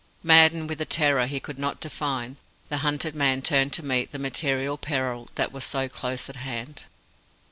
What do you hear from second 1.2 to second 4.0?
he could not define, the hunted man turned to